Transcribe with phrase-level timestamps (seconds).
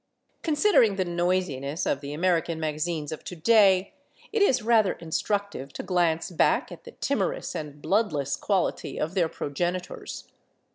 [0.41, 3.93] Considering the noisiness of the American magazines of to day,
[4.33, 9.29] it is rather instructive to glance back at the timorous and bloodless quality of their
[9.29, 10.27] progenitors.